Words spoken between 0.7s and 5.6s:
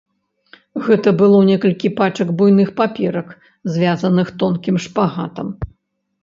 Гэта было некалькі пачак буйных паперак, звязаных тонкім шпагатам.